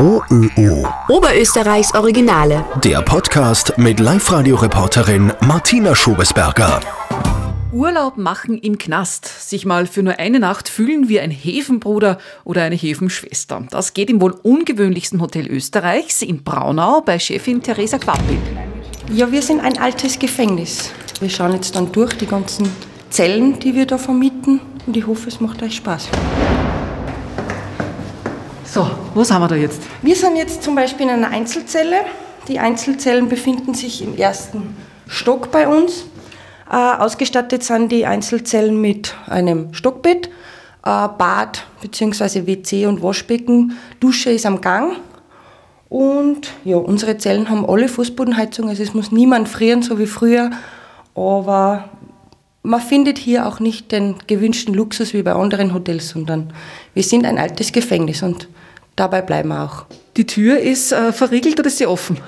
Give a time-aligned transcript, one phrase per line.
[0.00, 0.86] OÖO.
[1.08, 2.64] Oberösterreichs Originale.
[2.84, 6.78] Der Podcast mit Live-Radio-Reporterin Martina Schobesberger.
[7.72, 9.26] Urlaub machen im Knast.
[9.26, 13.66] Sich mal für nur eine Nacht fühlen wie ein Hefenbruder oder eine Hefenschwester.
[13.72, 18.38] Das geht im wohl ungewöhnlichsten Hotel Österreichs in Braunau bei Chefin Theresa Quappel.
[19.12, 20.92] Ja, wir sind ein altes Gefängnis.
[21.18, 22.70] Wir schauen jetzt dann durch die ganzen
[23.10, 26.08] Zellen, die wir da vermieten und ich hoffe, es macht euch Spaß.
[28.70, 29.80] So, wo sind wir da jetzt?
[30.02, 32.00] Wir sind jetzt zum Beispiel in einer Einzelzelle.
[32.48, 34.76] Die Einzelzellen befinden sich im ersten
[35.06, 36.04] Stock bei uns.
[36.70, 40.30] Äh, ausgestattet sind die Einzelzellen mit einem Stockbett, äh,
[40.82, 42.46] Bad bzw.
[42.46, 43.78] WC und Waschbecken.
[44.00, 44.96] Dusche ist am Gang.
[45.88, 50.50] Und ja, unsere Zellen haben alle Fußbodenheizung, also es muss niemand frieren, so wie früher.
[51.14, 51.88] Aber
[52.62, 56.52] man findet hier auch nicht den gewünschten Luxus wie bei anderen Hotels, sondern
[56.92, 58.46] wir sind ein altes Gefängnis und
[58.98, 59.86] dabei bleiben wir auch.
[60.16, 62.18] Die Tür ist äh, verriegelt oder ist sie offen?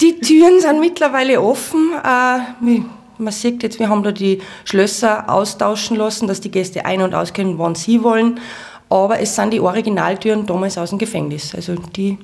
[0.00, 1.92] Die Türen sind mittlerweile offen.
[2.02, 2.80] Äh,
[3.18, 7.14] man sieht jetzt, wir haben da die Schlösser austauschen lassen, dass die Gäste ein- und
[7.14, 8.40] ausgehen, wann sie wollen.
[8.88, 11.54] Aber es sind die Originaltüren damals aus dem Gefängnis.
[11.54, 12.18] Also die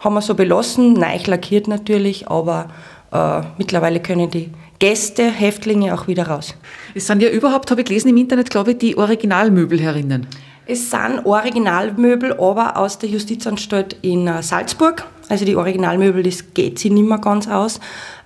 [0.00, 2.68] haben wir so belassen, neu lackiert natürlich, aber
[3.12, 6.54] äh, mittlerweile können die Gäste, Häftlinge auch wieder raus.
[6.94, 10.26] Es sind ja überhaupt, habe ich gelesen im Internet, glaube ich, die Originalmöbel herinnen.
[10.70, 15.04] Es sind Originalmöbel, aber aus der Justizanstalt in äh, Salzburg.
[15.28, 17.78] Also die Originalmöbel, das geht sich nicht mehr ganz aus.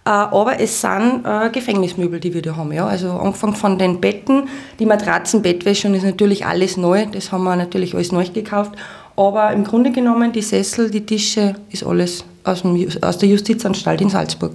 [0.04, 2.70] Äh, aber es sind äh, Gefängnismöbel, die wir da haben.
[2.70, 2.86] Ja.
[2.86, 4.46] Also angefangen von den Betten,
[4.78, 7.06] die Matratzen, Bettwäsche und ist natürlich alles neu.
[7.06, 8.72] Das haben wir natürlich alles neu gekauft.
[9.16, 14.02] Aber im Grunde genommen, die Sessel, die Tische, ist alles aus, dem, aus der Justizanstalt
[14.02, 14.52] in Salzburg.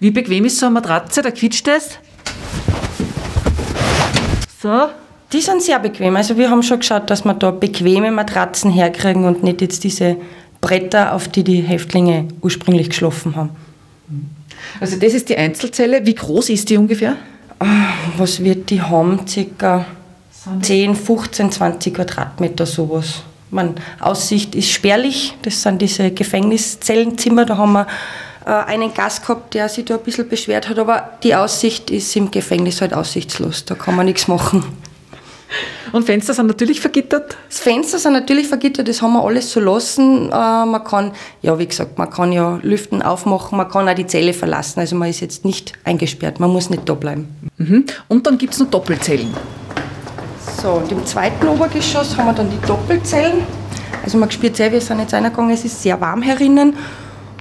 [0.00, 1.22] Wie bequem ist so eine Matratze?
[1.22, 2.00] Da quietscht es.
[4.60, 4.88] So.
[5.32, 6.14] Die sind sehr bequem.
[6.16, 10.16] Also wir haben schon geschaut, dass wir da bequeme Matratzen herkriegen und nicht jetzt diese
[10.60, 13.50] Bretter, auf die die Häftlinge ursprünglich geschlafen haben.
[14.80, 16.04] Also das ist die Einzelzelle.
[16.04, 17.16] Wie groß ist die ungefähr?
[18.16, 19.26] Was wird die haben?
[19.26, 19.86] Circa
[20.60, 23.22] 10, 15, 20 Quadratmeter sowas.
[23.50, 25.34] Man, Aussicht ist spärlich.
[25.42, 27.44] Das sind diese Gefängniszellenzimmer.
[27.44, 27.86] Da haben wir
[28.46, 30.78] äh, einen Gast gehabt, der sich da ein bisschen beschwert hat.
[30.78, 33.64] Aber die Aussicht ist im Gefängnis halt aussichtslos.
[33.64, 34.64] Da kann man nichts machen.
[35.92, 37.36] Und Fenster sind natürlich vergittert?
[37.48, 40.30] Das Fenster sind natürlich vergittert, das haben wir alles so lassen.
[40.30, 44.06] Äh, man kann, ja wie gesagt, man kann ja Lüften aufmachen, man kann auch die
[44.06, 44.80] Zelle verlassen.
[44.80, 47.28] Also man ist jetzt nicht eingesperrt, man muss nicht da bleiben.
[47.58, 47.84] Mhm.
[48.08, 49.32] Und dann gibt es noch Doppelzellen.
[50.62, 53.42] So, und im zweiten Obergeschoss haben wir dann die Doppelzellen.
[54.02, 56.74] Also man spürt sehr, wir sind jetzt reingegangen, es ist sehr warm herinnen.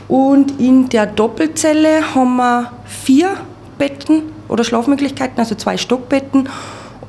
[0.08, 3.38] Und in der Doppelzelle haben wir vier
[3.78, 6.50] Betten oder Schlafmöglichkeiten, also zwei Stockbetten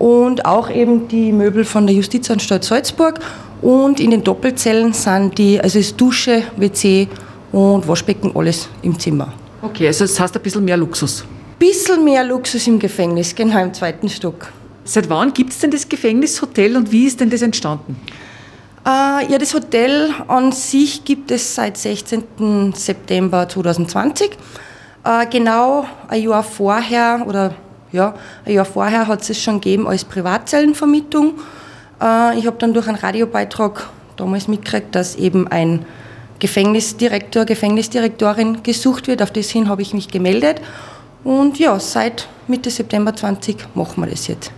[0.02, 3.20] und auch eben die Möbel von der Justizanstalt Salzburg.
[3.60, 7.06] Und in den Doppelzellen sind die, also ist Dusche, WC
[7.52, 9.32] und Waschbecken alles im Zimmer.
[9.62, 11.24] Okay, also das heißt ein bisschen mehr Luxus.
[11.56, 14.48] Bisschen mehr Luxus im Gefängnis, genau im zweiten Stock.
[14.82, 17.94] Seit wann gibt es denn das Gefängnishotel und wie ist denn das entstanden?
[18.84, 22.72] Äh, ja, das Hotel an sich gibt es seit 16.
[22.74, 24.30] September 2020.
[25.04, 27.54] Äh, genau ein Jahr vorher oder
[27.92, 28.14] ja,
[28.44, 31.34] ein Jahr vorher hat es schon gegeben als Privatzellenvermietung.
[32.00, 35.84] Äh, ich habe dann durch einen Radiobeitrag damals mitgekriegt, dass eben ein
[36.38, 39.22] Gefängnisdirektor, Gefängnisdirektorin gesucht wird.
[39.22, 40.60] Auf das hin habe ich mich gemeldet.
[41.22, 44.50] Und ja, seit Mitte September 20 machen wir das jetzt.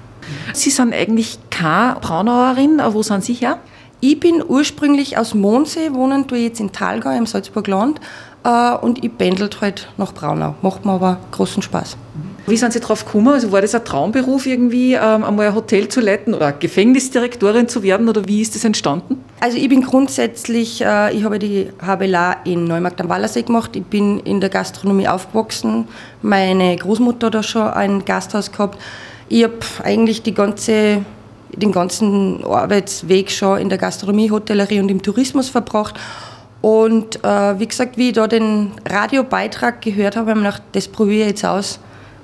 [0.55, 3.59] Sie sind eigentlich keine Braunauerin, wo sind Sie her?
[4.01, 8.01] Ich bin ursprünglich aus Mondsee, wohnen tue jetzt in Talgau im Salzburgland
[8.45, 10.55] äh, und ich pendelt halt nach Braunau.
[10.63, 11.97] Macht mir aber großen Spaß.
[12.47, 13.29] Wie sind Sie darauf gekommen?
[13.29, 17.83] Also war das ein Traumberuf irgendwie, ähm, einmal ein Hotel zu leiten oder Gefängnisdirektorin zu
[17.83, 19.25] werden oder wie ist das entstanden?
[19.41, 23.75] Also ich bin grundsätzlich, äh, ich habe die HBLA in Neumarkt am Wallersee gemacht.
[23.77, 25.89] Ich bin in der Gastronomie aufgewachsen.
[26.21, 28.79] Meine Großmutter hat da schon ein Gasthaus gehabt.
[29.31, 31.03] Ich habe eigentlich die ganze,
[31.51, 35.95] den ganzen Arbeitsweg schon in der Gastronomie, Hotellerie und im Tourismus verbracht.
[36.65, 40.63] Und äh, wie gesagt, wie ich da den Radiobeitrag gehört habe, habe ich mir gedacht,
[40.73, 41.79] das probiere ich jetzt aus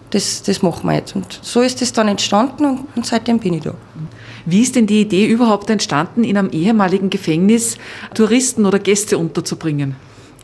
[0.08, 1.14] das, das machen wir jetzt.
[1.14, 3.74] Und so ist es dann entstanden und, und seitdem bin ich da.
[4.46, 7.76] Wie ist denn die Idee überhaupt entstanden, in einem ehemaligen Gefängnis
[8.14, 9.94] Touristen oder Gäste unterzubringen?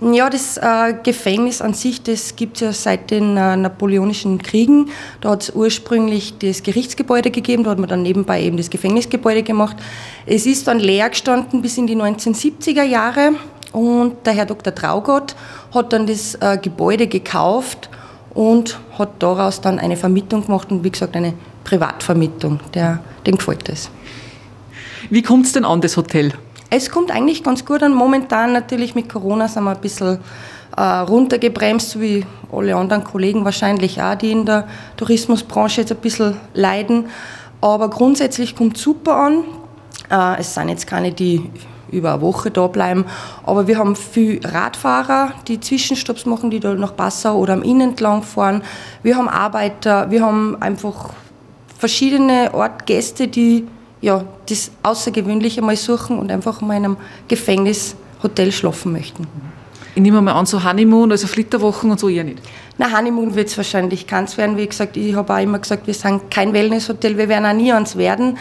[0.03, 4.91] Ja, das äh, Gefängnis an sich, das gibt es ja seit den äh, napoleonischen Kriegen.
[5.23, 9.43] Da hat es ursprünglich das Gerichtsgebäude gegeben, da hat man dann nebenbei eben das Gefängnisgebäude
[9.43, 9.79] gemacht.
[10.27, 13.37] Es ist dann leer gestanden bis in die 1970er Jahre
[13.73, 14.75] und der Herr Dr.
[14.75, 15.35] Traugott
[15.75, 17.91] hat dann das äh, Gebäude gekauft
[18.35, 21.35] und hat daraus dann eine Vermietung gemacht und wie gesagt eine
[21.65, 22.61] Privatvermietung.
[22.75, 23.91] Der, dem gefällt das.
[25.11, 26.33] Wie kommt es denn an, das Hotel?
[26.71, 27.95] Es kommt eigentlich ganz gut an.
[27.95, 30.19] Momentan natürlich mit Corona sind wir ein bisschen
[30.77, 34.67] äh, runtergebremst, so wie alle anderen Kollegen wahrscheinlich auch, die in der
[34.97, 37.07] Tourismusbranche jetzt ein bisschen leiden.
[37.61, 39.45] Aber grundsätzlich kommt es super an.
[40.11, 41.51] Äh, es sind jetzt keine, die
[41.91, 43.05] über eine Woche da bleiben.
[43.45, 47.81] Aber wir haben viele Radfahrer, die Zwischenstopps machen, die da nach Passau oder am Inn
[47.81, 48.63] entlang fahren.
[49.03, 51.11] Wir haben Arbeiter, wir haben einfach
[51.79, 53.67] verschiedene Ort Gäste, die
[54.01, 56.97] ja, das Außergewöhnliche mal suchen und einfach mal in einem
[57.29, 59.27] Gefängnishotel schlafen möchten.
[59.95, 62.41] Ich nehme mal an, so Honeymoon, also Flitterwochen und so eher nicht.
[62.77, 64.59] Na, Honeymoon wird es wahrscheinlich keins werden.
[64.59, 67.73] Wie gesagt, ich habe auch immer gesagt, wir sind kein Wellnesshotel, wir werden auch nie
[67.73, 68.37] eins werden.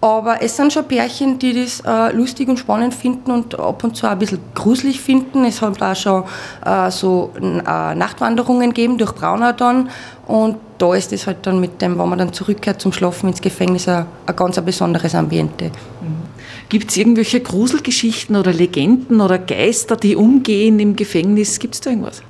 [0.00, 3.96] Aber es sind schon Pärchen, die das äh, lustig und spannend finden und ab und
[3.96, 5.44] zu auch ein bisschen gruselig finden.
[5.44, 6.24] Es hat auch schon
[6.64, 9.90] äh, so äh, Nachtwanderungen gegeben durch Braunau dann.
[10.26, 13.42] Und da ist es halt dann mit dem, wenn man dann zurückkehrt zum Schlafen ins
[13.42, 15.66] Gefängnis, ein, ganz ein besonderes Ambiente.
[15.66, 16.30] Mhm.
[16.70, 21.58] Gibt es irgendwelche Gruselgeschichten oder Legenden oder Geister, die umgehen im Gefängnis?
[21.58, 22.22] Gibt es da irgendwas?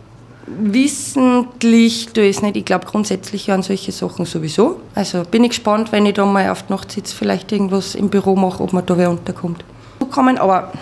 [0.59, 2.57] Wissentlich tue ich es nicht.
[2.57, 4.81] Ich glaube grundsätzlich an solche Sachen sowieso.
[4.95, 8.09] Also bin ich gespannt, wenn ich da mal auf die Nacht sitze, vielleicht irgendwas im
[8.09, 9.65] Büro mache, ob man da wer unterkommt.
[10.11, 10.73] Kommen, aber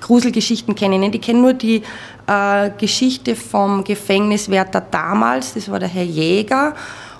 [0.00, 1.14] Gruselgeschichten kenne ich nicht.
[1.14, 1.82] Ich kenne nur die
[2.26, 6.74] äh, Geschichte vom Gefängniswärter damals, das war der Herr Jäger.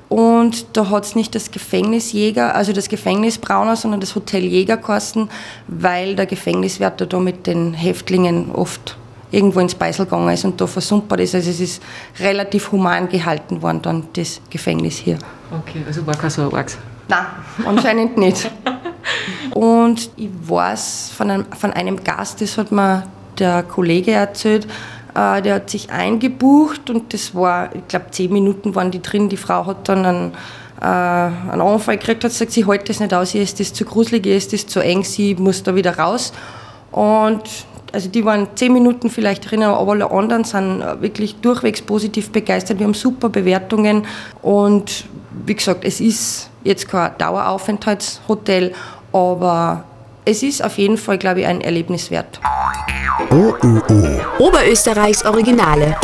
[0.08, 5.30] Und da hat es nicht das Gefängnisjäger, also das Gefängnisbrauner, sondern das Hotel Jägerkosten,
[5.68, 8.96] weil der Gefängniswärter da mit den Häftlingen oft
[9.30, 11.34] irgendwo ins Beisel gegangen ist und da versumpert ist.
[11.34, 11.82] Also es ist
[12.18, 15.18] relativ human gehalten worden, dann das Gefängnis hier.
[15.50, 16.70] Okay, also war kein so arg.
[17.08, 17.26] Nein,
[17.66, 18.50] anscheinend nicht.
[19.52, 23.04] Und ich weiß von einem, von einem Gast, das hat mir
[23.38, 24.66] der Kollege erzählt,
[25.14, 29.28] äh, der hat sich eingebucht und das war, ich glaube, zehn Minuten waren die drin.
[29.28, 30.32] Die Frau hat dann einen,
[30.80, 33.84] äh, einen Anfall gekriegt, hat gesagt, sie hält das nicht aus, ihr ist das zu
[33.84, 36.32] gruselig, ihr ist das zu eng, sie muss da wieder raus.
[36.92, 37.42] Und
[37.92, 42.78] also die waren zehn Minuten vielleicht drin, aber alle anderen sind wirklich durchwegs positiv begeistert.
[42.78, 44.06] Wir haben super Bewertungen
[44.42, 45.04] und
[45.46, 48.72] wie gesagt, es ist jetzt kein Daueraufenthaltshotel,
[49.12, 49.84] aber
[50.24, 52.40] es ist auf jeden Fall, glaube ich, ein Erlebnis wert.
[53.30, 54.20] OÖO.
[54.38, 55.96] Oberösterreichs Originale.